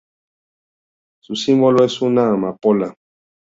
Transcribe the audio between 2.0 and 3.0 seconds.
una amapola.